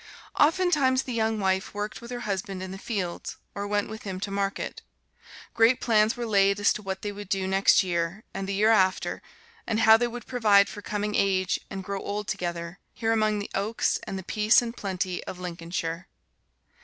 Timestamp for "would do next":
7.11-7.83